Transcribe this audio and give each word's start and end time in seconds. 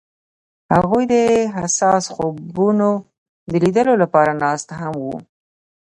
هغوی 0.73 1.03
د 1.13 1.15
حساس 1.55 2.03
خوبونو 2.13 2.89
د 3.51 3.53
لیدلو 3.63 3.93
لپاره 4.03 4.31
ناست 4.43 4.67
هم 4.79 4.93
وو. 5.03 5.17